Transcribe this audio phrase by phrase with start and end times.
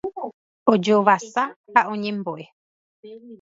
[0.73, 1.43] ojovasa
[1.73, 2.45] ha oñembo'e